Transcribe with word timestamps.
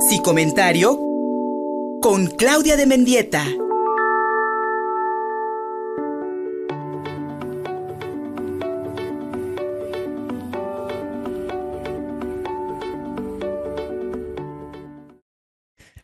Si 0.00 0.22
comentario 0.22 0.96
con 2.00 2.26
Claudia 2.26 2.76
de 2.76 2.86
Mendieta. 2.86 3.44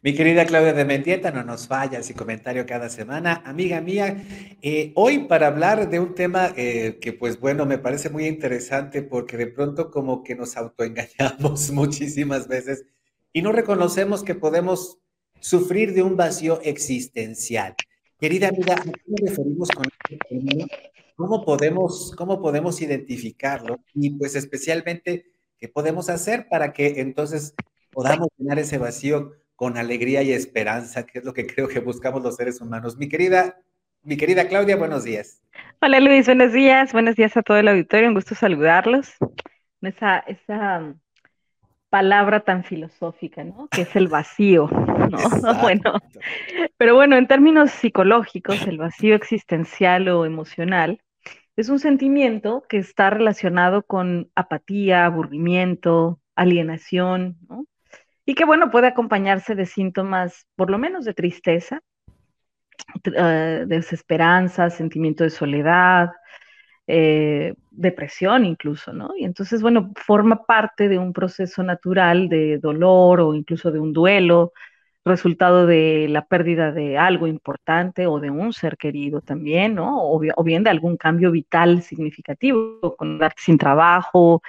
Mi 0.03 0.13
querida 0.13 0.45
Claudia 0.45 0.73
de 0.73 0.85
Mendieta, 0.85 1.31
no 1.31 1.45
nos 1.45 1.69
fallas 1.69 2.11
y 2.11 2.15
comentario 2.15 2.67
cada 2.67 2.89
semana. 2.89 3.43
Amiga 3.47 3.81
mía, 3.81 4.25
eh, 4.61 4.93
hoy 4.97 5.21
para 5.21 5.47
hablar 5.47 5.89
de 5.89 6.01
un 6.01 6.17
tema 6.17 6.53
eh, 6.57 6.99
que 7.01 7.13
pues 7.13 7.39
bueno, 7.39 7.65
me 7.65 7.79
parece 7.79 8.11
muy 8.11 8.27
interesante 8.27 9.03
porque 9.03 9.37
de 9.37 9.47
pronto 9.47 9.93
como 9.93 10.25
que 10.25 10.35
nos 10.35 10.57
autoengañamos 10.57 11.71
muchísimas 11.73 12.49
veces 12.49 12.85
y 13.35 13.43
no 13.43 13.53
reconocemos 13.53 14.23
que 14.23 14.35
podemos 14.35 14.99
sufrir 15.41 15.93
de 15.93 16.03
un 16.03 16.17
vacío 16.17 16.61
existencial. 16.63 17.75
Querida 18.19 18.49
amiga, 18.49 18.77
¿a 18.77 18.83
qué 18.83 18.93
nos 19.07 19.21
referimos 19.21 19.69
con 19.71 19.85
esto? 20.09 20.67
¿Cómo 21.17 21.45
podemos, 21.45 22.15
¿Cómo 22.17 22.41
podemos 22.41 22.81
identificarlo? 22.81 23.81
Y 23.93 24.11
pues 24.11 24.37
especialmente, 24.37 25.27
¿qué 25.59 25.69
podemos 25.69 26.09
hacer 26.09 26.47
para 26.49 26.73
que 26.73 27.01
entonces 27.01 27.55
podamos 27.91 28.29
llenar 28.39 28.59
ese 28.59 28.79
vacío? 28.79 29.33
con 29.57 29.77
alegría 29.77 30.21
y 30.23 30.33
esperanza, 30.33 31.07
que 31.07 31.21
es 31.21 31.25
lo 31.25 31.33
que 31.33 31.47
creo 31.47 31.69
que 31.69 31.79
buscamos 31.79 32.23
los 32.23 32.37
seres 32.37 32.61
humanos. 32.61 32.97
Mi 32.97 33.09
querida, 33.09 33.57
mi 34.03 34.17
querida 34.17 34.49
Claudia, 34.49 34.77
buenos 34.77 35.05
días. 35.05 35.41
Hola 35.81 36.01
Luis, 36.01 36.27
buenos 36.27 36.53
días, 36.53 36.93
buenos 36.93 37.15
días 37.15 37.37
a 37.37 37.43
todo 37.43 37.57
el 37.59 37.69
auditorio, 37.69 38.09
un 38.09 38.15
gusto 38.15 38.35
saludarlos. 38.35 39.13
Esa, 39.81 40.19
esa 40.21 40.95
palabra 41.95 42.41
tan 42.41 42.65
filosófica, 42.65 43.45
¿no? 43.45 43.69
Que 43.69 43.83
es 43.83 43.95
el 43.95 44.09
vacío, 44.09 44.69
¿no? 44.69 45.17
Bueno, 45.63 46.01
pero 46.77 46.97
bueno, 46.97 47.17
en 47.17 47.29
términos 47.29 47.71
psicológicos, 47.71 48.67
el 48.67 48.79
vacío 48.79 49.15
existencial 49.15 50.09
o 50.09 50.25
emocional 50.25 51.01
es 51.55 51.69
un 51.69 51.79
sentimiento 51.79 52.65
que 52.69 52.79
está 52.79 53.11
relacionado 53.11 53.85
con 53.85 54.29
apatía, 54.35 55.07
aburrimiento, 55.07 56.19
alienación, 56.35 57.37
¿no? 57.49 57.65
y 58.27 58.35
que 58.35 58.45
bueno, 58.45 58.73
puede 58.73 58.89
acompañarse 58.89 59.55
de 59.55 59.67
síntomas 59.67 60.49
por 60.57 60.71
lo 60.71 60.79
menos 60.79 61.05
de 61.05 61.15
tristeza, 61.15 61.81
uh, 63.07 63.67
desesperanza, 63.69 64.69
sentimiento 64.69 65.23
de 65.23 65.31
soledad, 65.31 66.11
eh, 66.89 67.55
depresión 67.77 68.45
incluso, 68.45 68.93
¿no? 68.93 69.11
Y 69.17 69.25
entonces, 69.25 69.63
bueno, 69.63 69.93
forma 69.97 70.45
parte 70.45 70.89
de 70.89 70.99
un 70.99 71.13
proceso 71.13 71.63
natural 71.63 72.29
de 72.29 72.59
dolor 72.59 73.21
o 73.21 73.35
incluso 73.35 73.71
de 73.71 73.81
un 73.81 73.93
duelo, 73.93 74.53
resultado 75.05 75.67
de 75.67 76.07
la 76.09 76.25
pérdida 76.27 76.73
de 76.73 76.97
algo 76.97 77.27
importante 77.27 78.07
o 78.07 78.21
de 78.21 78.31
un 78.31 78.53
ser 78.53 78.77
querido 78.77 79.21
también, 79.21 79.75
¿no? 79.75 80.03
O, 80.03 80.19
bien 80.43 80.65
de 80.65 80.71
algún 80.71 80.97
cambio 80.97 81.31
vital 81.31 81.83
significativo, 81.83 82.97
con 82.97 83.21
sin 83.37 83.59
trabajo, 83.59 84.43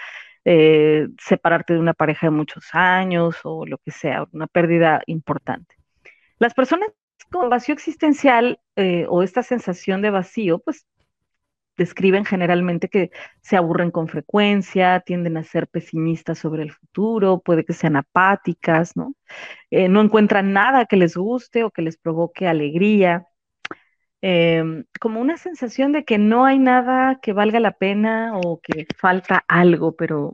eh, 0.46 1.08
separarte 1.20 1.74
de 1.74 1.80
una 1.80 1.94
pareja 1.94 2.28
de 2.28 2.32
muchos 2.32 2.70
años 2.74 3.36
o 3.44 3.66
lo 3.66 3.78
que 3.80 3.92
sea, 3.92 4.26
una 4.32 4.48
pérdida 4.48 5.02
importante. 5.08 5.76
Las 6.40 6.54
personas 6.54 6.90
con 7.32 7.50
vacío 7.50 7.74
existencial 7.74 8.60
eh, 8.76 9.06
o 9.10 9.24
esta 9.24 9.44
sensación 9.44 10.02
de 10.02 10.12
vacío, 10.12 10.60
pues 10.60 10.86
describen 11.78 12.26
generalmente 12.26 12.90
que 12.90 13.12
se 13.42 13.58
aburren 13.58 13.92
con 13.92 14.08
frecuencia, 14.08 15.02
tienden 15.02 15.38
a 15.38 15.44
ser 15.44 15.68
pesimistas 15.68 16.40
sobre 16.40 16.64
el 16.64 16.72
futuro, 16.72 17.40
puede 17.40 17.66
que 17.66 17.74
sean 17.74 17.96
apáticas, 17.96 18.96
¿no? 18.96 19.14
Eh, 19.72 19.90
no 19.90 20.02
encuentran 20.02 20.54
nada 20.54 20.86
que 20.86 20.98
les 20.98 21.16
guste 21.16 21.64
o 21.64 21.72
que 21.72 21.82
les 21.82 21.98
provoque 21.98 22.48
alegría. 22.48 23.28
Em, 24.22 24.86
como 25.00 25.22
una 25.22 25.38
sensación 25.38 25.92
de 25.92 26.04
que 26.04 26.18
no 26.18 26.46
hay 26.46 26.58
nada 26.58 27.20
que 27.22 27.34
valga 27.34 27.60
la 27.60 27.74
pena 27.74 28.32
o 28.36 28.60
que 28.62 28.88
falta 28.98 29.44
algo, 29.48 29.96
pero 29.96 30.34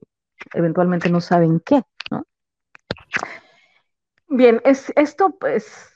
eventualmente 0.54 1.10
no 1.10 1.20
saben 1.20 1.60
qué, 1.66 1.82
¿no? 2.10 2.24
Bien, 4.30 4.62
es, 4.64 4.94
esto, 4.96 5.36
pues, 5.38 5.91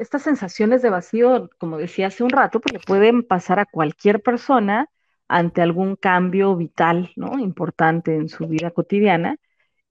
estas 0.00 0.22
sensaciones 0.22 0.82
de 0.82 0.90
vacío, 0.90 1.50
como 1.58 1.78
decía 1.78 2.08
hace 2.08 2.24
un 2.24 2.30
rato, 2.30 2.60
pues 2.60 2.84
pueden 2.84 3.22
pasar 3.22 3.58
a 3.58 3.66
cualquier 3.66 4.22
persona 4.22 4.88
ante 5.28 5.62
algún 5.62 5.96
cambio 5.96 6.56
vital, 6.56 7.10
¿no? 7.16 7.38
Importante 7.38 8.14
en 8.14 8.28
su 8.28 8.46
vida 8.46 8.70
cotidiana 8.70 9.36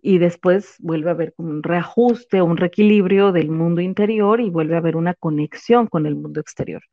y 0.01 0.19
después 0.19 0.75
vuelve 0.79 1.09
a 1.09 1.13
haber 1.13 1.33
un 1.37 1.63
reajuste, 1.63 2.41
un 2.41 2.57
reequilibrio 2.57 3.31
del 3.31 3.49
mundo 3.49 3.81
interior 3.81 4.39
y 4.39 4.49
vuelve 4.49 4.75
a 4.75 4.79
haber 4.79 4.95
una 4.95 5.13
conexión 5.15 5.87
con 5.87 6.05
el 6.05 6.15
mundo 6.15 6.39
exterior. 6.39 6.83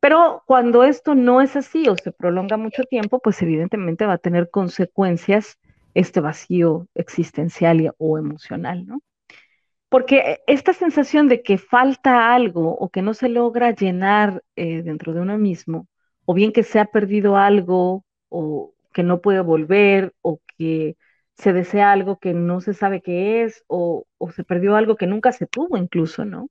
Pero 0.00 0.42
cuando 0.46 0.84
esto 0.84 1.14
no 1.14 1.40
es 1.40 1.56
así 1.56 1.88
o 1.88 1.96
se 1.96 2.12
prolonga 2.12 2.56
mucho 2.56 2.84
tiempo, 2.84 3.20
pues 3.20 3.42
evidentemente 3.42 4.06
va 4.06 4.14
a 4.14 4.18
tener 4.18 4.48
consecuencias 4.50 5.58
este 5.94 6.20
vacío 6.20 6.86
existencial 6.94 7.92
o 7.98 8.18
emocional, 8.18 8.86
¿no? 8.86 9.00
Porque 9.88 10.40
esta 10.46 10.72
sensación 10.74 11.28
de 11.28 11.42
que 11.42 11.58
falta 11.58 12.34
algo 12.34 12.74
o 12.76 12.90
que 12.90 13.02
no 13.02 13.14
se 13.14 13.28
logra 13.28 13.74
llenar 13.74 14.42
eh, 14.56 14.82
dentro 14.82 15.14
de 15.14 15.20
uno 15.20 15.38
mismo, 15.38 15.88
o 16.26 16.34
bien 16.34 16.52
que 16.52 16.62
se 16.62 16.78
ha 16.78 16.84
perdido 16.86 17.36
algo 17.36 18.04
o 18.28 18.74
que 18.92 19.02
no 19.02 19.20
puede 19.22 19.40
volver 19.40 20.14
o 20.22 20.40
que 20.58 20.96
se 21.36 21.52
desea 21.52 21.92
algo 21.92 22.18
que 22.18 22.34
no 22.34 22.60
se 22.60 22.74
sabe 22.74 23.00
qué 23.00 23.44
es 23.44 23.64
o, 23.68 24.06
o 24.18 24.30
se 24.30 24.44
perdió 24.44 24.76
algo 24.76 24.96
que 24.96 25.06
nunca 25.06 25.32
se 25.32 25.46
tuvo 25.46 25.76
incluso, 25.78 26.24
¿no? 26.24 26.48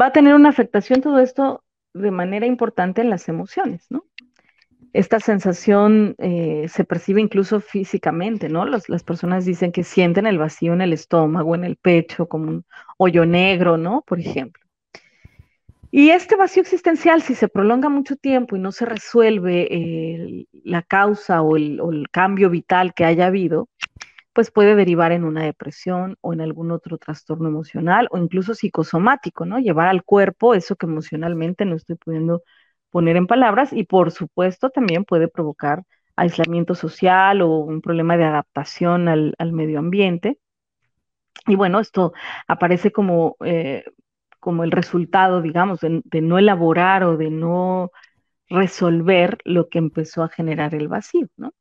Va 0.00 0.06
a 0.06 0.12
tener 0.12 0.34
una 0.34 0.50
afectación 0.50 1.00
todo 1.00 1.18
esto 1.20 1.64
de 1.94 2.10
manera 2.10 2.46
importante 2.46 3.00
en 3.00 3.10
las 3.10 3.28
emociones, 3.28 3.86
¿no? 3.90 4.04
Esta 4.94 5.18
sensación 5.18 6.14
eh, 6.18 6.66
se 6.68 6.84
percibe 6.84 7.20
incluso 7.20 7.60
físicamente, 7.60 8.48
¿no? 8.48 8.64
las 8.64 9.02
personas 9.02 9.44
dicen 9.44 9.72
que 9.72 9.82
sienten 9.82 10.24
el 10.24 10.38
vacío 10.38 10.72
en 10.72 10.80
el 10.82 10.92
estómago, 10.92 11.56
en 11.56 11.64
el 11.64 11.76
pecho, 11.76 12.28
como 12.28 12.48
un 12.48 12.64
hoyo 12.96 13.26
negro, 13.26 13.76
¿no? 13.76 14.04
Por 14.06 14.20
ejemplo. 14.20 14.62
Y 15.90 16.10
este 16.10 16.36
vacío 16.36 16.62
existencial, 16.62 17.22
si 17.22 17.34
se 17.34 17.48
prolonga 17.48 17.88
mucho 17.88 18.14
tiempo 18.14 18.54
y 18.54 18.60
no 18.60 18.70
se 18.70 18.86
resuelve 18.86 20.46
la 20.62 20.82
causa 20.82 21.42
o 21.42 21.56
el, 21.56 21.80
o 21.80 21.90
el 21.90 22.08
cambio 22.10 22.48
vital 22.48 22.94
que 22.94 23.04
haya 23.04 23.26
habido, 23.26 23.68
pues 24.32 24.52
puede 24.52 24.76
derivar 24.76 25.10
en 25.10 25.24
una 25.24 25.42
depresión 25.42 26.18
o 26.20 26.32
en 26.32 26.40
algún 26.40 26.70
otro 26.70 26.98
trastorno 26.98 27.48
emocional 27.48 28.06
o 28.12 28.18
incluso 28.18 28.54
psicosomático, 28.54 29.44
¿no? 29.44 29.58
Llevar 29.58 29.88
al 29.88 30.04
cuerpo 30.04 30.54
eso 30.54 30.76
que 30.76 30.86
emocionalmente 30.86 31.64
no 31.64 31.74
estoy 31.74 31.96
pudiendo 31.96 32.42
poner 32.94 33.16
en 33.16 33.26
palabras 33.26 33.72
y 33.72 33.82
por 33.82 34.12
supuesto 34.12 34.70
también 34.70 35.04
puede 35.04 35.26
provocar 35.26 35.82
aislamiento 36.14 36.76
social 36.76 37.42
o 37.42 37.48
un 37.58 37.80
problema 37.80 38.16
de 38.16 38.22
adaptación 38.22 39.08
al, 39.08 39.52
medio 39.52 39.80
ambiente. 39.80 40.38
Y 41.48 41.56
bueno, 41.56 41.80
esto 41.80 42.12
aparece 42.46 42.92
como, 42.92 43.34
eh, 43.44 43.82
como 44.38 44.62
el 44.62 44.70
resultado, 44.70 45.42
digamos, 45.42 45.80
de, 45.80 46.20
no 46.20 46.38
elaborar 46.38 47.02
o 47.02 47.16
de 47.16 47.30
no 47.30 47.90
resolver 48.48 49.38
lo 49.44 49.68
que 49.68 49.78
empezó 49.78 50.22
a 50.22 50.28
generar 50.28 50.72
el 50.76 50.86
vacío, 50.86 51.26
¿no? 51.36 51.52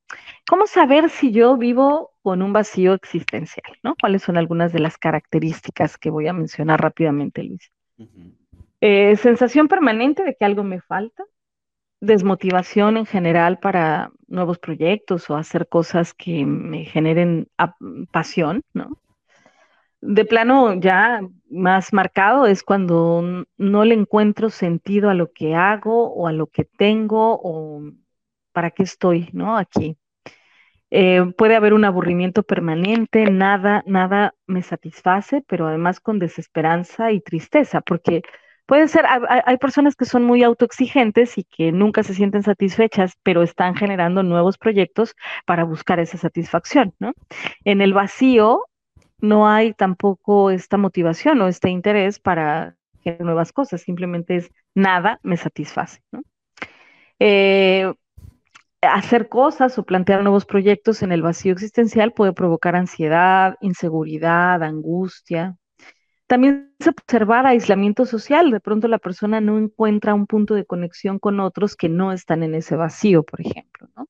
¿Cómo 0.47 0.67
saber 0.67 1.09
si 1.09 1.31
yo 1.31 1.57
vivo 1.57 2.11
con 2.21 2.43
un 2.43 2.53
vacío 2.53 2.93
existencial. 2.93 3.65
¿Cuáles 3.99 4.21
son 4.21 4.37
algunas 4.37 4.71
de 4.71 4.79
las 4.79 4.99
características 4.99 5.97
que 5.97 6.11
voy 6.11 6.27
a 6.27 6.33
mencionar 6.33 6.79
rápidamente, 6.79 7.43
Luis? 7.43 7.71
Eh, 8.85 9.15
sensación 9.15 9.69
permanente 9.69 10.25
de 10.25 10.35
que 10.35 10.43
algo 10.43 10.65
me 10.65 10.81
falta, 10.81 11.23
desmotivación 12.01 12.97
en 12.97 13.05
general 13.05 13.57
para 13.59 14.11
nuevos 14.27 14.59
proyectos 14.59 15.29
o 15.29 15.37
hacer 15.37 15.69
cosas 15.69 16.13
que 16.13 16.45
me 16.45 16.83
generen 16.83 17.47
pasión, 18.11 18.61
¿no? 18.73 18.99
De 20.01 20.25
plano 20.25 20.73
ya 20.73 21.21
más 21.49 21.93
marcado 21.93 22.45
es 22.45 22.61
cuando 22.61 23.45
no 23.55 23.85
le 23.85 23.95
encuentro 23.95 24.49
sentido 24.49 25.09
a 25.09 25.13
lo 25.13 25.31
que 25.31 25.55
hago 25.55 26.13
o 26.13 26.27
a 26.27 26.33
lo 26.33 26.47
que 26.47 26.65
tengo 26.65 27.39
o 27.41 27.83
para 28.51 28.71
qué 28.71 28.83
estoy, 28.83 29.29
¿no? 29.31 29.57
Aquí. 29.57 29.95
Eh, 30.91 31.23
puede 31.37 31.55
haber 31.55 31.73
un 31.73 31.85
aburrimiento 31.85 32.43
permanente, 32.43 33.31
nada, 33.31 33.81
nada 33.87 34.35
me 34.45 34.61
satisface, 34.61 35.41
pero 35.47 35.67
además 35.67 36.01
con 36.01 36.19
desesperanza 36.19 37.13
y 37.13 37.21
tristeza, 37.21 37.79
porque 37.79 38.23
puede 38.65 38.87
ser, 38.87 39.05
hay, 39.07 39.57
personas 39.57 39.95
que 39.95 40.05
son 40.05 40.23
muy 40.23 40.43
autoexigentes 40.43 41.37
y 41.37 41.43
que 41.43 41.71
nunca 41.71 42.03
se 42.03 42.13
sienten 42.13 42.43
satisfechas, 42.43 43.13
pero 43.23 43.43
están 43.43 43.75
generando 43.75 44.23
nuevos 44.23 44.57
proyectos 44.57 45.15
para 45.45 45.63
buscar 45.63 45.99
esa 45.99 46.17
satisfacción, 46.17 46.93
¿no? 46.99 47.13
En 47.63 47.81
el 47.81 47.93
vacío 47.93 48.65
no 49.19 49.47
hay 49.47 49.73
tampoco 49.73 50.51
esta 50.51 50.77
motivación 50.77 51.41
o 51.41 51.47
este 51.47 51.69
interés 51.69 52.19
para 52.19 52.75
generar 53.01 53.25
nuevas 53.25 53.51
cosas, 53.51 53.81
simplemente 53.81 54.37
es 54.37 54.51
nada 54.75 55.19
me 55.23 55.37
satisface, 55.37 56.01
¿no? 56.11 56.21
Eh, 57.19 57.93
hacer 58.81 59.29
cosas 59.29 59.77
o 59.77 59.83
plantear 59.83 60.23
nuevos 60.23 60.45
proyectos 60.45 61.03
en 61.03 61.11
el 61.11 61.21
vacío 61.21 61.53
existencial 61.53 62.11
puede 62.13 62.33
provocar 62.33 62.75
ansiedad, 62.75 63.55
inseguridad, 63.61 64.61
angustia. 64.63 65.55
También 66.27 66.73
se 66.79 66.89
observar 66.89 67.45
aislamiento 67.45 68.05
social. 68.05 68.51
De 68.51 68.59
pronto 68.59 68.87
la 68.87 68.99
persona 68.99 69.41
no 69.41 69.57
encuentra 69.57 70.13
un 70.13 70.27
punto 70.27 70.55
de 70.55 70.65
conexión 70.65 71.19
con 71.19 71.39
otros 71.39 71.75
que 71.75 71.89
no 71.89 72.11
están 72.11 72.43
en 72.43 72.55
ese 72.55 72.75
vacío, 72.75 73.23
por 73.23 73.41
ejemplo. 73.41 73.89
¿no? 73.95 74.07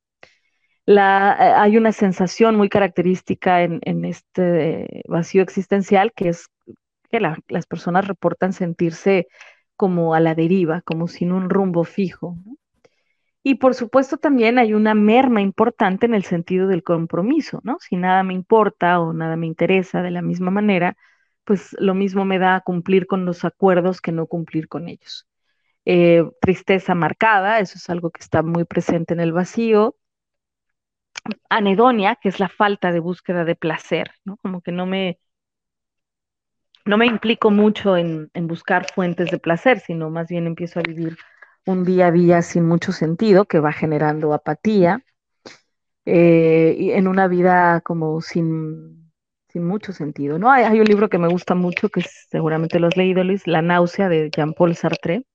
Eh, 0.85 0.99
hay 0.99 1.77
una 1.77 1.91
sensación 1.91 2.55
muy 2.55 2.69
característica 2.69 3.63
en, 3.63 4.05
este 4.05 5.03
vacío 5.07 5.41
existencial 5.41 6.11
que 6.13 6.29
es 6.29 6.47
que 7.09 7.19
las 7.19 7.67
personas 7.67 8.07
reportan 8.07 8.53
sentirse 8.53 9.27
como 9.75 10.13
a 10.13 10.19
la 10.19 10.35
deriva, 10.35 10.81
como 10.81 11.07
sin 11.07 11.31
un 11.31 11.49
rumbo 11.49 11.83
fijo. 11.83 12.37
Y 13.43 13.55
por 13.55 13.75
supuesto 13.75 14.17
también 14.17 14.57
hay 14.57 14.73
una 14.73 14.93
merma 14.95 15.41
importante 15.41 16.05
en 16.05 16.13
el 16.13 16.23
sentido 16.23 16.67
del 16.67 16.81
compromiso, 16.81 17.59
¿no? 17.63 17.77
Si 17.81 17.97
nada 17.97 18.23
me 18.23 18.33
importa 18.33 18.99
o 19.01 19.13
nada 19.13 19.35
me 19.35 19.47
interesa 19.47 20.01
de 20.01 20.11
la 20.11 20.21
misma 20.21 20.49
manera, 20.49 20.95
pues 21.45 21.75
lo 21.79 21.93
mismo 21.93 22.25
me 22.25 22.39
da 22.39 22.61
cumplir 22.61 23.07
con 23.07 23.25
los 23.25 23.45
acuerdos 23.45 24.01
que 24.01 24.11
no 24.11 24.27
cumplir 24.27 24.67
con 24.67 24.87
ellos. 24.87 25.27
Eh, 25.85 26.23
tristeza 26.39 26.95
marcada, 26.95 27.59
eso 27.59 27.77
es 27.77 27.89
algo 27.89 28.09
que 28.09 28.21
está 28.21 28.41
muy 28.41 28.63
presente 28.63 29.13
en 29.13 29.19
el 29.19 29.33
vacío. 29.33 29.95
Anedonia, 31.49 32.15
que 32.15 32.29
es 32.29 32.39
la 32.39 32.49
falta 32.49 32.91
de 32.91 32.99
búsqueda 32.99 33.45
de 33.45 33.55
placer, 33.55 34.11
¿no? 34.25 34.37
Como 34.37 34.61
que 34.61 34.71
no 34.71 34.85
me, 34.85 35.19
no 36.85 36.97
me 36.97 37.05
implico 37.05 37.51
mucho 37.51 37.97
en, 37.97 38.29
buscar 38.33 38.91
fuentes 38.93 39.31
de 39.31 39.39
placer, 39.39 39.79
sino 39.79 40.09
más 40.09 40.27
bien 40.27 40.47
empiezo 40.47 40.79
a 40.79 40.83
vivir 40.83 41.17
un 41.65 41.85
día 41.85 42.07
a 42.07 42.11
día 42.11 42.41
sin 42.41 42.65
mucho 42.65 42.91
sentido, 42.91 43.45
que 43.45 43.59
va 43.59 43.71
generando 43.71 44.33
apatía, 44.33 45.03
eh, 46.05 46.75
y 46.77 46.91
en 46.91 47.07
una 47.07 47.27
vida 47.29 47.79
como 47.81 48.19
sin, 48.21 49.02
sin 49.53 49.65
mucho 49.65 49.93
sentido. 49.93 50.39
¿no? 50.39 50.51
Hay, 50.51 50.79
un 50.79 50.85
libro 50.85 51.07
que 51.09 51.19
me 51.19 51.29
gusta 51.29 51.55
mucho, 51.55 51.87
que 51.89 52.01
seguramente 52.01 52.79
lo 52.79 52.87
has 52.87 52.97
leído, 52.97 53.23
Luis, 53.23 53.47
La 53.47 53.61
náusea 53.61 54.09
de 54.09 54.29
Jean-Paul 54.29 54.75
Sartre. 54.75 55.25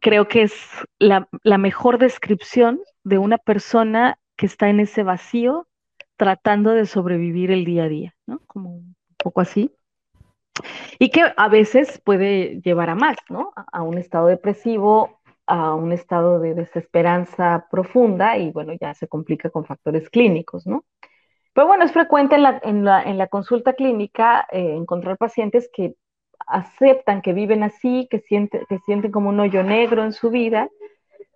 Creo 0.00 0.26
que 0.26 0.42
es 0.42 0.52
la, 0.98 1.28
la 1.44 1.58
mejor 1.58 1.98
descripción 1.98 2.80
de 3.04 3.18
una 3.18 3.38
persona 3.38 4.18
que 4.36 4.46
está 4.46 4.68
en 4.68 4.80
ese 4.80 5.04
vacío 5.04 5.68
tratando 6.16 6.72
de 6.72 6.86
sobrevivir 6.86 7.52
el 7.52 7.64
día 7.64 7.84
a 7.84 7.88
día, 7.88 8.14
¿no? 8.26 8.40
Como 8.46 8.70
un 8.76 8.96
poco 9.16 9.40
así. 9.40 9.72
Y 10.98 11.10
que 11.10 11.22
a 11.36 11.48
veces 11.48 12.00
puede 12.04 12.60
llevar 12.60 12.90
a 12.90 12.94
más, 12.96 13.16
¿no? 13.28 13.52
A 13.72 13.82
un 13.82 13.96
estado 13.96 14.26
depresivo, 14.26 15.20
a 15.46 15.74
un 15.74 15.92
estado 15.92 16.40
de 16.40 16.54
desesperanza 16.54 17.66
profunda 17.70 18.36
y 18.36 18.50
bueno, 18.50 18.72
ya 18.80 18.94
se 18.94 19.08
complica 19.08 19.50
con 19.50 19.64
factores 19.64 20.10
clínicos, 20.10 20.66
¿no? 20.66 20.84
Pero 21.54 21.66
bueno, 21.66 21.84
es 21.84 21.92
frecuente 21.92 22.36
en 22.36 22.84
la, 22.84 23.26
consulta 23.28 23.74
clínica 23.74 24.46
eh, 24.50 24.74
encontrar 24.74 25.18
pacientes 25.18 25.68
que 25.72 25.94
aceptan 26.46 27.20
que 27.20 27.34
viven 27.34 27.62
así, 27.62 28.08
que, 28.10 28.20
sienten 28.20 29.12
como 29.12 29.28
un 29.28 29.40
hoyo 29.40 29.62
negro 29.62 30.02
en 30.02 30.12
su 30.12 30.30
vida, 30.30 30.70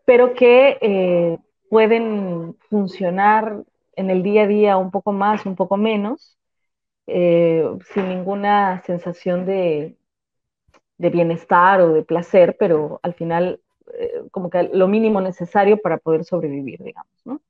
pero 0.06 0.34
que 0.34 0.78
eh, 0.80 1.38
pueden 1.68 2.56
funcionar 2.70 3.62
en 3.94 4.10
el 4.10 4.22
día 4.22 4.44
a 4.44 4.46
día 4.46 4.76
un 4.78 4.90
poco 4.90 5.12
más, 5.12 5.44
un 5.44 5.54
poco 5.54 5.76
menos, 5.76 6.38
eh, 7.06 7.64
sin 7.92 8.08
ninguna 8.08 8.82
sensación 8.86 9.44
de, 9.44 9.96
bienestar 10.98 11.82
o 11.82 11.92
de 11.92 12.02
placer, 12.02 12.56
pero 12.58 13.00
al 13.02 13.14
final 13.14 13.60
como 14.30 14.50
que 14.50 14.64
lo 14.64 14.88
mínimo 14.88 15.20
necesario 15.20 15.78
para 15.80 15.98
poder 15.98 16.24
sobrevivir, 16.24 16.82
digamos, 16.82 17.14
¿no? 17.24 17.40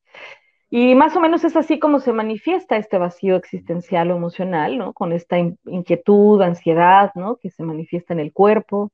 Y 0.68 0.94
más 0.96 1.14
o 1.16 1.20
menos 1.20 1.44
es 1.44 1.56
así 1.56 1.78
como 1.78 2.00
se 2.00 2.12
manifiesta 2.12 2.76
este 2.76 2.98
vacío 2.98 3.36
existencial 3.36 4.10
o 4.10 4.16
emocional, 4.16 4.78
¿no? 4.78 4.92
Con 4.92 5.12
esta 5.12 5.38
inquietud, 5.38 6.42
ansiedad, 6.42 7.12
¿no? 7.14 7.36
Que 7.36 7.50
se 7.50 7.62
manifiesta 7.62 8.14
en 8.14 8.20
el 8.20 8.32
cuerpo, 8.32 8.92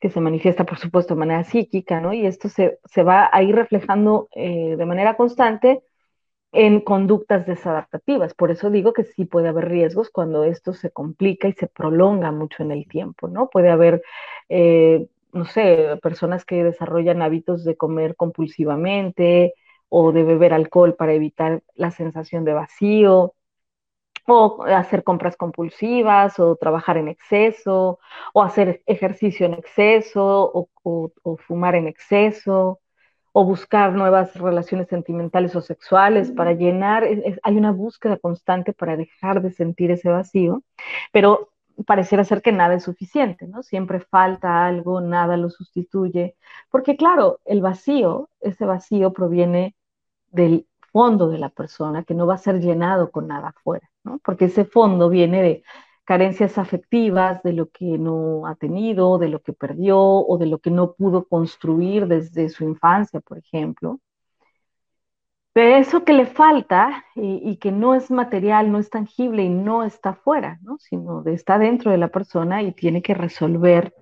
que 0.00 0.10
se 0.10 0.20
manifiesta, 0.20 0.64
por 0.64 0.78
supuesto, 0.78 1.14
de 1.14 1.20
manera 1.20 1.44
psíquica, 1.44 2.00
¿no? 2.00 2.14
Y 2.14 2.26
esto 2.26 2.48
se, 2.48 2.78
va 3.02 3.28
a 3.32 3.42
ir 3.42 3.54
reflejando 3.54 4.28
eh, 4.34 4.76
de 4.76 4.86
manera 4.86 5.16
constante 5.16 5.82
en 6.52 6.80
conductas 6.80 7.46
desadaptativas. 7.46 8.34
Por 8.34 8.50
eso 8.50 8.70
digo 8.70 8.92
que 8.92 9.04
sí 9.04 9.24
puede 9.24 9.48
haber 9.48 9.68
riesgos 9.68 10.10
cuando 10.10 10.44
esto 10.44 10.72
se 10.72 10.90
complica 10.90 11.48
y 11.48 11.52
se 11.52 11.68
prolonga 11.68 12.32
mucho 12.32 12.62
en 12.62 12.72
el 12.72 12.88
tiempo, 12.88 13.28
¿no? 13.28 13.50
Puede 13.50 13.70
haber, 13.70 14.02
eh, 14.48 15.06
no 15.32 15.44
sé, 15.44 15.98
personas 16.02 16.44
que 16.44 16.64
desarrollan 16.64 17.22
hábitos 17.22 17.64
de 17.64 17.76
comer 17.76 18.16
compulsivamente 18.16 19.54
o 19.90 20.12
de 20.12 20.24
beber 20.24 20.54
alcohol 20.54 20.94
para 20.96 21.12
evitar 21.12 21.62
la 21.74 21.90
sensación 21.90 22.44
de 22.46 22.54
vacío, 22.54 23.34
o 24.26 24.62
hacer 24.64 25.02
compras 25.04 25.36
compulsivas, 25.36 26.38
o 26.38 26.56
trabajar 26.56 26.96
en 26.96 27.08
exceso, 27.08 27.98
o 28.32 28.42
hacer 28.42 28.82
ejercicio 28.86 29.46
en 29.46 29.54
exceso, 29.54 30.50
o, 30.82 31.36
fumar 31.38 31.74
en 31.74 31.88
exceso, 31.88 32.80
o 33.32 33.44
buscar 33.44 33.92
nuevas 33.94 34.34
relaciones 34.36 34.88
sentimentales 34.88 35.54
o 35.56 35.60
sexuales 35.60 36.32
para 36.32 36.52
llenar, 36.52 37.04
hay 37.42 37.56
una 37.56 37.72
búsqueda 37.72 38.16
constante 38.18 38.72
para 38.72 38.96
dejar 38.96 39.42
de 39.42 39.50
sentir 39.52 39.90
ese 39.90 40.08
vacío, 40.10 40.62
pero 41.12 41.50
pareciera 41.86 42.24
ser 42.24 42.42
que 42.42 42.52
nada 42.52 42.74
es 42.74 42.84
suficiente, 42.84 43.46
¿no? 43.46 43.62
Siempre 43.62 44.00
falta 44.00 44.66
algo, 44.66 45.00
nada 45.00 45.36
lo 45.36 45.50
sustituye, 45.50 46.36
porque 46.70 46.96
claro, 46.96 47.40
el 47.44 47.62
vacío, 47.62 48.28
ese 48.40 48.64
vacío 48.66 49.12
proviene 49.12 49.74
del 50.30 50.66
fondo 50.92 51.28
de 51.28 51.38
la 51.38 51.50
persona, 51.50 52.04
que 52.04 52.14
no 52.14 52.26
va 52.26 52.34
a 52.34 52.38
ser 52.38 52.60
llenado 52.60 53.10
con 53.10 53.28
nada 53.28 53.48
afuera, 53.48 53.88
¿no? 54.04 54.18
Porque 54.24 54.46
ese 54.46 54.64
fondo 54.64 55.08
viene 55.08 55.42
de 55.42 55.64
carencias 56.04 56.58
afectivas, 56.58 57.42
de 57.44 57.52
lo 57.52 57.70
que 57.70 57.96
no 57.98 58.46
ha 58.46 58.56
tenido, 58.56 59.18
de 59.18 59.28
lo 59.28 59.42
que 59.42 59.52
perdió 59.52 60.00
o 60.00 60.38
de 60.38 60.46
lo 60.46 60.58
que 60.58 60.70
no 60.70 60.94
pudo 60.94 61.26
construir 61.26 62.08
desde 62.08 62.48
su 62.48 62.64
infancia, 62.64 63.20
por 63.20 63.38
ejemplo. 63.38 64.00
De 65.54 65.78
eso 65.78 66.04
que 66.04 66.12
le 66.12 66.26
falta 66.26 67.04
y, 67.14 67.56
que 67.56 67.72
no 67.72 67.94
es 67.94 68.10
material, 68.10 68.70
no 68.70 68.78
es 68.78 68.88
tangible 68.88 69.44
y 69.44 69.48
no 69.48 69.84
está 69.84 70.14
fuera, 70.14 70.58
¿no? 70.62 70.78
sino 70.78 71.22
de, 71.22 71.34
está 71.34 71.58
dentro 71.58 71.90
de 71.90 71.98
la 71.98 72.08
persona 72.08 72.62
y 72.62 72.72
tiene 72.72 73.02
que 73.02 73.14
resolver 73.14 73.94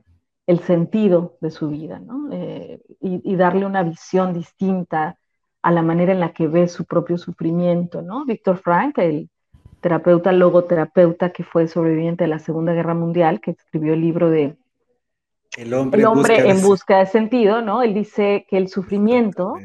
el 0.47 0.61
sentido 0.61 1.37
de 1.43 1.51
su 1.51 1.69
vida 1.69 1.99
¿no? 2.01 2.31
Eh, 2.33 2.81
y, 3.01 3.33
y, 3.33 3.37
darle 3.37 3.67
una 3.67 3.83
visión 3.83 4.33
distinta 4.33 5.19
a 5.69 5.71
la 5.71 5.83
manera 5.83 6.13
en 6.15 6.21
la 6.21 6.33
que 6.33 6.49
ve 6.49 6.67
su 6.67 6.87
propio 6.87 7.19
sufrimiento, 7.19 8.01
¿no? 8.01 8.25
Víctor 8.25 8.57
Frank, 8.57 8.97
el 8.97 9.29
terapeuta 9.83 10.33
logoterapeuta 10.33 11.29
que 11.29 11.45
fue 11.45 11.69
sobreviviente 11.69 12.25
de 12.25 12.29
la 12.29 12.39
Segunda 12.39 12.73
Guerra 12.73 12.95
Mundial, 12.95 13.43
que 13.43 13.51
escribió 13.51 13.93
el 13.93 14.01
libro 14.01 14.31
de 14.31 14.57
El 15.59 15.75
hombre, 15.75 16.49
en, 16.49 16.63
busca 16.63 17.01
de... 17.01 17.07
sentido, 17.07 17.61
¿no? 17.61 17.83
Él 17.83 17.93
dice 17.93 18.47
que 18.49 18.57
el 18.57 18.69
sufrimiento 18.69 19.57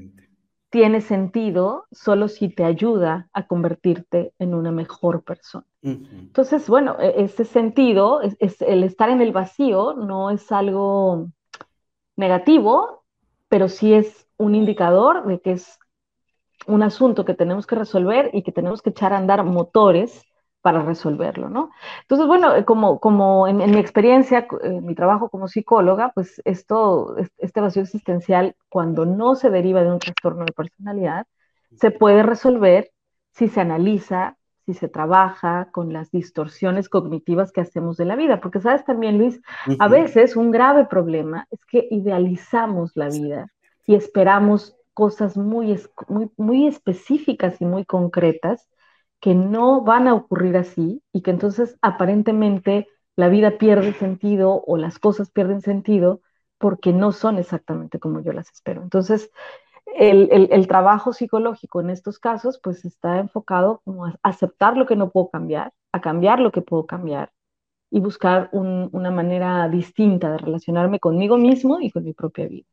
tiene 0.70 1.00
sentido 1.00 1.86
solo 1.90 2.28
si 2.28 2.50
te 2.50 2.66
ayuda 2.66 3.30
a 3.32 3.48
convertirte 3.48 4.34
en 4.40 4.56
una 4.56 4.74
mejor 4.74 5.24
persona. 5.24 5.66
Entonces, 5.84 6.68
bueno, 6.68 6.98
e, 7.00 7.24
ese 7.24 7.46
sentido, 7.46 8.20
es, 8.22 8.62
el 8.62 8.84
estar 8.84 9.10
en 9.10 9.22
el 9.22 9.32
vacío 9.32 9.94
no 9.94 10.32
es 10.32 10.52
algo 10.52 11.30
negativo, 12.18 13.06
pero 13.48 13.70
sí 13.70 13.94
es 13.94 14.28
un 14.36 14.54
indicador 14.54 15.26
de 15.28 15.40
que 15.40 15.54
es 15.54 15.80
un 16.68 16.84
asunto 16.84 17.26
que 17.26 17.34
tenemos 17.34 17.68
que 17.68 17.76
resolver 17.76 18.30
y 18.34 18.44
que 18.44 18.52
tenemos 18.52 18.82
que 18.82 18.92
echar 18.92 19.14
a 19.14 19.18
andar 19.18 19.44
motores 19.44 20.24
para 20.64 20.82
resolverlo, 20.82 21.50
¿no? 21.50 21.72
Entonces, 22.04 22.26
bueno, 22.26 22.56
eh, 22.56 22.64
como, 22.64 23.02
como 23.02 23.50
en, 23.50 23.58
mi 23.58 23.80
experiencia, 23.80 24.48
en 24.62 24.86
mi 24.86 24.96
trabajo 24.96 25.30
como 25.30 25.50
psicóloga, 25.50 26.14
pues 26.16 26.42
esto, 26.46 27.18
este 27.38 27.60
vacío 27.60 27.82
existencial, 27.82 28.56
cuando 28.70 29.06
no 29.06 29.36
se 29.36 29.50
deriva 29.50 29.84
de 29.84 29.92
un 29.92 30.00
trastorno 30.00 30.46
de 30.46 30.54
personalidad, 30.54 31.28
se 31.76 31.92
puede 31.92 32.24
resolver 32.24 32.92
si 33.34 33.50
se 33.50 33.60
analiza, 33.60 34.38
si 34.66 34.74
se 34.74 34.88
trabaja 34.88 35.70
con 35.72 35.92
las 35.92 36.12
distorsiones 36.12 36.88
cognitivas 36.88 37.52
que 37.52 37.60
hacemos 37.60 37.98
de 37.98 38.06
la 38.06 38.16
vida. 38.16 38.40
Porque 38.40 38.62
sabes 38.62 38.86
también, 38.86 39.18
Luis, 39.18 39.42
a 39.80 39.90
veces 39.90 40.38
un 40.38 40.52
grave 40.52 40.86
problema 40.86 41.46
es 41.52 41.60
que 41.66 41.90
idealizamos 41.92 42.94
la 42.96 43.10
vida 43.10 43.48
y 43.86 43.96
esperamos 43.96 44.78
cosas 44.94 45.38
muy, 45.38 45.80
muy, 46.08 46.32
muy 46.38 46.68
específicas 46.68 47.62
y 47.62 47.66
muy 47.66 47.86
concretas 47.86 48.68
que 49.20 49.36
no 49.36 49.82
van 49.82 50.08
a 50.08 50.14
ocurrir 50.16 50.58
así 50.58 51.02
y 51.14 51.22
que 51.22 51.32
entonces 51.32 51.78
aparentemente 51.82 52.88
la 53.16 53.30
vida 53.30 53.58
pierde 53.58 53.94
sentido 53.94 54.64
o 54.68 54.78
las 54.78 55.00
cosas 55.00 55.32
pierden 55.32 55.62
sentido 55.62 56.22
porque 56.58 56.94
no 56.94 57.12
son 57.12 57.38
exactamente 57.38 58.00
como 58.00 58.22
yo 58.22 58.34
las 58.34 58.52
espero. 58.52 58.82
Entonces, 58.82 59.30
el, 59.96 60.68
trabajo 60.68 61.14
psicológico 61.14 61.82
en 61.82 61.90
estos 61.90 62.20
casos 62.20 62.60
pues 62.62 62.86
está 62.86 63.20
enfocado 63.20 63.82
como 63.86 64.06
a 64.06 64.16
aceptar 64.24 64.78
lo 64.78 64.86
que 64.86 64.96
no 64.96 65.12
puedo 65.12 65.30
cambiar, 65.30 65.74
a 65.92 66.02
cambiar 66.02 66.40
lo 66.40 66.52
que 66.52 66.62
puedo 66.62 66.86
cambiar 66.86 67.32
y 67.92 68.00
buscar 68.00 68.50
una 68.54 69.12
manera 69.12 69.68
distinta 69.70 70.32
de 70.32 70.38
relacionarme 70.40 71.00
conmigo 71.00 71.38
mismo 71.38 71.80
y 71.80 71.92
con 71.92 72.04
mi 72.04 72.14
propia 72.14 72.48
vida. 72.48 72.68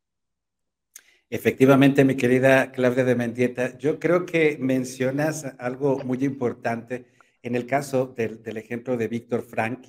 Efectivamente, 1.32 2.04
mi 2.04 2.16
querida 2.16 2.72
Claudia 2.72 3.04
de 3.04 3.14
Mendieta, 3.14 3.78
yo 3.78 4.00
creo 4.00 4.26
que 4.26 4.58
mencionas 4.58 5.44
algo 5.58 6.00
muy 6.04 6.24
importante 6.24 7.04
en 7.40 7.54
el 7.54 7.68
caso 7.68 8.12
del, 8.16 8.40
ejemplo 8.56 8.96
de 8.96 9.06
Víctor 9.06 9.42
Frank, 9.42 9.86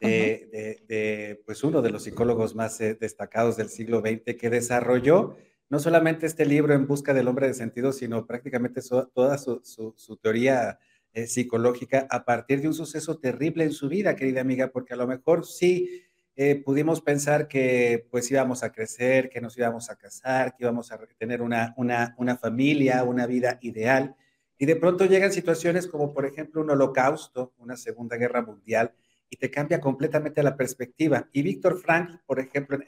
de, 0.00 1.42
pues 1.44 1.64
uno 1.64 1.82
de 1.82 1.90
los 1.90 2.04
psicólogos 2.04 2.54
más 2.54 2.80
eh, 2.80 2.94
destacados 2.94 3.56
del 3.56 3.70
siglo 3.70 4.02
XX 4.02 4.36
que 4.38 4.50
desarrolló 4.50 5.36
no 5.68 5.80
solamente 5.80 6.26
este 6.26 6.46
libro 6.46 6.74
en 6.74 6.86
busca 6.86 7.12
del 7.12 7.26
hombre 7.26 7.48
de 7.48 7.54
sentido, 7.54 7.90
sino 7.90 8.24
prácticamente 8.24 8.80
toda 9.12 9.36
su, 9.36 10.18
teoría 10.22 10.78
eh, 11.12 11.26
psicológica 11.26 12.06
a 12.08 12.24
partir 12.24 12.60
de 12.60 12.68
un 12.68 12.74
suceso 12.74 13.18
terrible 13.18 13.64
en 13.64 13.72
su 13.72 13.88
vida, 13.88 14.14
querida 14.14 14.42
amiga, 14.42 14.68
porque 14.68 14.94
a 14.94 14.96
lo 14.98 15.08
mejor 15.08 15.44
sí 15.44 16.04
eh, 16.36 16.56
pudimos 16.56 17.00
pensar 17.00 17.46
que 17.48 18.06
pues 18.10 18.30
íbamos 18.30 18.62
a 18.62 18.72
crecer, 18.72 19.30
que 19.30 19.40
nos 19.40 19.56
íbamos 19.56 19.90
a 19.90 19.96
casar, 19.96 20.54
que 20.56 20.64
íbamos 20.64 20.90
a 20.90 20.98
tener 21.18 21.42
una, 21.42 21.74
una, 21.76 22.14
una 22.18 22.36
familia, 22.36 23.04
una 23.04 23.26
vida 23.26 23.58
ideal. 23.62 24.16
Y 24.58 24.66
de 24.66 24.76
pronto 24.76 25.04
llegan 25.06 25.32
situaciones 25.32 25.86
como, 25.86 26.12
por 26.12 26.26
ejemplo, 26.26 26.60
un 26.60 26.70
holocausto, 26.70 27.54
una 27.58 27.76
segunda 27.76 28.16
guerra 28.16 28.42
mundial, 28.42 28.92
y 29.30 29.36
te 29.36 29.50
cambia 29.50 29.80
completamente 29.80 30.42
la 30.42 30.56
perspectiva. 30.56 31.28
Y 31.32 31.42
Víctor 31.42 31.80
Frank, 31.80 32.20
por 32.26 32.38
ejemplo, 32.38 32.78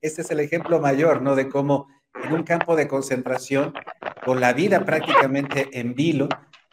este 0.00 0.22
es 0.22 0.30
el 0.30 0.40
ejemplo 0.40 0.80
mayor, 0.80 1.22
¿no? 1.22 1.36
De 1.36 1.48
cómo 1.48 1.88
en 2.22 2.32
un 2.32 2.42
campo 2.42 2.76
de 2.76 2.88
concentración, 2.88 3.74
con 4.24 4.40
la 4.40 4.52
vida 4.52 4.84
prácticamente 4.84 5.68
en 5.78 5.94
vilo, 5.94 6.28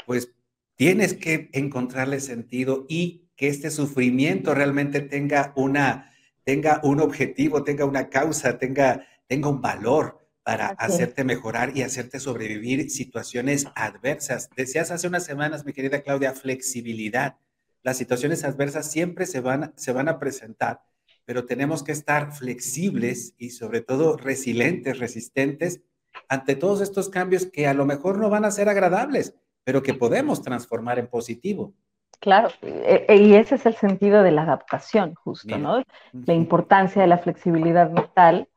pues 0.05 0.33
tienes 0.75 1.13
que 1.13 1.49
encontrarle 1.53 2.19
sentido 2.19 2.85
y 2.87 3.29
que 3.35 3.47
este 3.47 3.71
sufrimiento 3.71 4.53
realmente 4.53 5.01
tenga 5.01 5.53
una, 5.55 6.10
tenga 6.43 6.79
un 6.83 6.99
objetivo, 6.99 7.63
tenga 7.63 7.85
una 7.85 8.09
causa, 8.09 8.57
tenga, 8.57 9.05
tenga 9.27 9.49
un 9.49 9.61
valor 9.61 10.19
para 10.43 10.67
hacerte 10.67 11.23
mejorar 11.23 11.77
y 11.77 11.83
hacerte 11.83 12.19
sobrevivir 12.19 12.89
situaciones 12.89 13.67
adversas. 13.75 14.49
Decías 14.55 14.91
hace 14.91 15.07
unas 15.07 15.23
semanas, 15.23 15.65
mi 15.65 15.73
querida 15.73 16.01
Claudia, 16.01 16.33
flexibilidad 16.33 17.37
las 17.83 17.97
situaciones 17.97 18.43
adversas 18.43 18.91
siempre 18.91 19.25
se 19.25 19.41
van, 19.41 19.73
se 19.75 19.91
van 19.91 20.07
a 20.07 20.19
presentar, 20.19 20.83
pero 21.25 21.45
tenemos 21.45 21.83
que 21.83 21.91
estar 21.91 22.31
flexibles 22.31 23.33
y 23.37 23.51
sobre 23.51 23.81
todo 23.81 24.17
resilientes, 24.17 24.99
resistentes 24.99 25.81
ante 26.27 26.55
todos 26.55 26.81
estos 26.81 27.09
cambios 27.09 27.47
que 27.47 27.67
a 27.67 27.73
lo 27.73 27.85
mejor 27.85 28.19
no 28.19 28.29
van 28.29 28.45
a 28.45 28.51
ser 28.51 28.69
agradables, 28.69 29.33
pero 29.63 29.81
que 29.81 29.93
podemos 29.93 30.41
transformar 30.41 30.99
en 30.99 31.07
positivo. 31.07 31.73
Claro, 32.19 32.49
e, 32.61 33.05
e, 33.07 33.15
y 33.17 33.35
ese 33.35 33.55
es 33.55 33.65
el 33.65 33.75
sentido 33.75 34.21
de 34.21 34.31
la 34.31 34.43
adaptación, 34.43 35.15
justo, 35.15 35.57
¿no? 35.57 35.83
La 36.13 36.33
importancia 36.33 37.01
de 37.01 37.07
la 37.07 37.17
flexibilidad 37.17 37.89
mental 37.89 38.47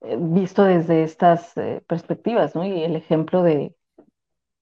eh, 0.00 0.16
visto 0.18 0.64
desde 0.64 1.02
estas 1.02 1.56
eh, 1.56 1.82
perspectivas, 1.86 2.54
¿no? 2.54 2.64
Y 2.64 2.82
el 2.82 2.96
ejemplo 2.96 3.42
de, 3.42 3.74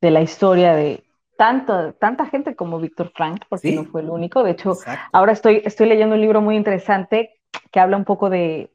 de 0.01 0.11
la 0.11 0.23
historia 0.23 0.75
de, 0.75 1.05
tanto, 1.37 1.95
tanta 1.95 2.27
gente 2.27 2.55
como 2.55 2.79
Víctor 2.79 3.13
Frank, 3.15 3.45
porque 3.49 3.73
no 3.73 3.85
fue 3.85 4.03
el 4.03 4.11
único. 4.11 4.43
De 4.43 4.53
hecho, 4.53 4.77
ahora 5.13 5.33
estoy, 5.33 5.63
estoy 5.65 5.89
leyendo 5.89 6.15
un 6.15 6.21
libro 6.21 6.41
muy 6.41 6.57
interesante 6.57 7.41
que 7.71 7.81
habla 7.81 7.97
un 7.97 8.05
poco 8.05 8.31
de, 8.31 8.71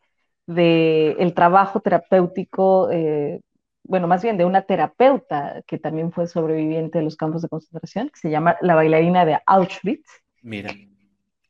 el 0.47 1.33
trabajo 1.33 1.79
terapéutico, 1.79 2.89
eh, 2.91 3.41
bueno, 3.87 4.07
más 4.07 4.21
bien 4.21 4.37
de 4.37 4.45
una 4.45 4.63
terapeuta 4.63 5.63
que 5.65 5.77
también 5.77 6.11
fue 6.11 6.27
sobreviviente 6.27 6.99
de 6.99 7.03
los 7.03 7.15
campos 7.15 7.41
de 7.41 7.49
concentración, 7.49 8.09
que 8.09 8.19
se 8.19 8.29
llama 8.29 8.57
La 8.61 8.75
bailarina 8.75 9.25
de 9.25 9.39
Auschwitz. 9.45 10.09
Mira. 10.41 10.71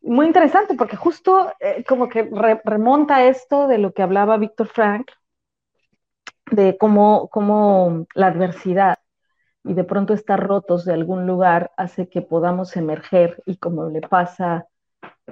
Muy 0.01 0.27
interesante 0.27 0.75
porque 0.75 0.95
justo 0.95 1.51
eh, 1.59 1.83
como 1.87 2.07
que 2.07 2.29
remonta 2.63 3.27
esto 3.27 3.67
de 3.67 3.77
lo 3.77 3.93
que 3.93 4.03
hablaba 4.03 4.37
Víctor 4.37 4.67
Frank, 4.67 5.11
de 6.51 6.77
cómo, 6.77 7.27
cómo 7.29 8.05
la 8.13 8.27
adversidad 8.27 8.99
y 9.63 9.73
de 9.73 9.83
pronto 9.83 10.13
estar 10.13 10.39
rotos 10.39 10.85
de 10.85 10.93
algún 10.93 11.27
lugar 11.27 11.71
hace 11.75 12.07
que 12.07 12.21
podamos 12.21 12.77
emerger 12.77 13.43
y 13.45 13.57
como 13.57 13.89
le 13.89 14.01
pasa 14.01 14.67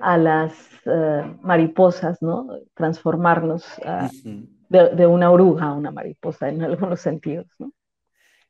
a 0.01 0.17
las 0.17 0.53
eh, 0.85 1.37
mariposas, 1.41 2.21
¿no? 2.21 2.47
Transformarnos 2.73 3.65
de, 4.69 5.07
una 5.07 5.31
oruga 5.31 5.65
a 5.65 5.73
una 5.73 5.91
mariposa 5.91 6.49
en 6.49 6.61
algunos 6.63 6.99
sentidos, 6.99 7.47
¿no? 7.59 7.71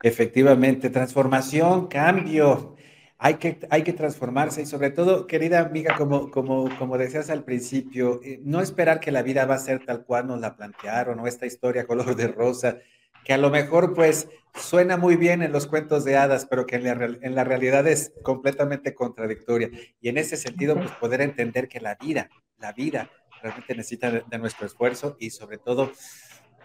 Efectivamente, 0.02 0.90
transformación, 0.90 1.88
cambio. 1.88 2.76
Hay 3.18 3.36
que, 3.36 3.60
hay 3.70 3.84
que 3.84 3.94
transformarse 3.94 4.62
y 4.62 4.66
sobre 4.66 4.92
todo, 4.92 5.26
querida 5.26 5.62
amiga, 5.62 5.96
como, 5.98 6.30
como, 6.30 6.70
como 6.78 6.98
decías 6.98 7.30
al 7.30 7.44
principio, 7.44 8.20
eh, 8.24 8.40
no 8.44 8.62
esperar 8.62 9.00
que 9.00 9.12
la 9.12 9.24
vida 9.24 9.46
va 9.46 9.56
a 9.56 9.60
ser 9.60 9.86
tal 9.86 10.04
cual 10.04 10.28
nos 10.28 10.42
la 10.42 10.56
plantearon 10.56 11.20
o 11.20 11.28
esta 11.28 11.46
historia 11.46 11.88
color 11.88 12.16
de 12.16 12.28
rosa, 12.28 12.78
que 13.24 13.34
a 13.34 13.38
lo 13.38 13.50
mejor 13.50 13.94
pues 13.94 14.28
suena 14.54 14.98
muy 14.98 15.16
bien 15.16 15.42
en 15.42 15.52
los 15.52 15.66
cuentos 15.68 16.06
de 16.06 16.18
hadas, 16.18 16.46
pero 16.46 16.66
que 16.66 16.76
en 16.76 17.36
la, 17.36 17.44
realidad 17.44 17.88
es 17.88 18.14
completamente 18.22 18.94
contradictoria. 18.94 19.70
Y 20.00 20.10
en 20.10 20.18
ese 20.18 20.38
sentido, 20.38 20.76
pues 20.76 20.92
poder 20.92 21.22
entender 21.22 21.68
que 21.68 21.80
la 21.80 21.96
vida, 21.96 22.30
la 22.58 22.72
vida 22.72 23.10
realmente 23.42 23.76
necesita 23.76 24.12
de, 24.12 24.38
nuestro 24.38 24.66
esfuerzo 24.66 25.16
y 25.20 25.30
sobre 25.30 25.58
todo 25.58 25.92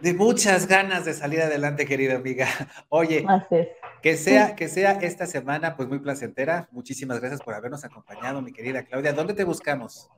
de 0.01 0.15
muchas 0.15 0.67
ganas 0.67 1.05
de 1.05 1.13
salir 1.13 1.43
adelante, 1.43 1.87
querida 1.87 2.17
amiga. 2.17 2.47
Oye, 2.89 3.27
que 4.03 4.17
sea, 4.17 4.57
que 4.57 4.69
sea 4.69 4.93
esta 4.93 5.27
semana 5.27 5.77
pues 5.77 5.89
muy 5.89 5.99
placentera. 5.99 6.69
Muchísimas 6.73 7.21
gracias 7.21 7.43
por 7.43 7.55
habernos 7.55 7.85
acompañado, 7.85 8.41
mi 8.41 8.53
querida 8.53 8.83
Claudia. 8.83 9.13
¿Dónde 9.13 9.35
te 9.35 9.45
buscamos? 9.45 10.11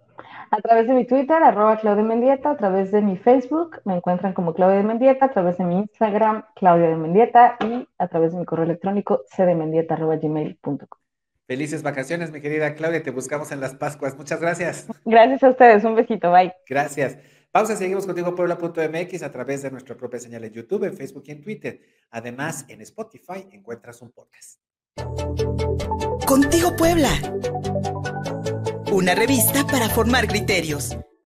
A 0.51 0.61
través 0.61 0.87
de 0.87 0.95
mi 0.95 1.07
Twitter, 1.07 1.43
arroba 1.43 1.79
Claudia 1.79 2.05
Mendieta, 2.05 2.51
a 2.51 2.57
través 2.57 2.93
de 2.93 3.01
mi 3.01 3.17
Facebook, 3.17 3.81
me 3.85 3.97
encuentran 3.97 4.35
como 4.35 4.55
Claudia 4.55 4.77
de 4.77 4.85
Mendieta, 4.85 5.27
a 5.27 5.31
través 5.31 5.57
de 5.59 5.65
mi 5.65 5.79
Instagram, 5.79 6.45
Claudia 6.55 6.89
de 6.89 6.97
Mendieta, 6.97 7.57
y 7.61 7.89
a 7.99 8.09
través 8.09 8.33
de 8.33 8.39
mi 8.39 8.45
correo 8.45 8.67
electrónico, 8.67 9.23
cdmendieta.gmail.com. 9.35 11.02
Felices 11.53 11.83
vacaciones, 11.83 12.33
mi 12.33 12.41
querida 12.41 12.75
Claudia, 12.75 13.03
te 13.03 13.11
buscamos 13.11 13.53
en 13.53 13.61
las 13.61 13.75
Pascuas. 13.75 14.17
Muchas 14.17 14.41
gracias. 14.41 14.87
Gracias 15.05 15.43
a 15.43 15.51
ustedes, 15.51 15.85
un 15.85 15.95
besito, 15.95 16.33
bye. 16.33 16.51
Gracias. 16.67 17.19
Pausa, 17.51 17.77
seguimos 17.77 18.07
contigo 18.07 18.35
Puebla.mx 18.35 19.23
a 19.23 19.31
través 19.31 19.61
de 19.61 19.71
nuestra 19.71 19.95
propia 19.95 20.19
señal 20.19 20.45
en 20.45 20.55
YouTube, 20.55 20.85
en 20.85 20.97
Facebook 20.97 21.25
y 21.27 21.33
en 21.33 21.43
Twitter. 21.43 21.81
Además, 22.11 22.65
en 22.69 22.81
Spotify 22.81 23.47
encuentras 23.53 24.01
un 24.01 24.13
podcast. 24.13 24.61
Contigo 26.25 26.75
Puebla 26.75 27.11
una 28.91 29.15
revista 29.15 29.67
para 29.67 29.91
formar 29.91 30.29
criterios. 30.29 30.97